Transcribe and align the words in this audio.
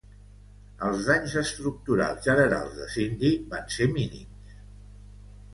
Els 0.87 1.03
danys 1.09 1.35
estructurals 1.41 2.25
generals 2.29 2.73
de 2.79 2.89
Cindy 2.97 3.33
van 3.53 3.71
ser 3.77 3.89
mínims. 3.99 4.59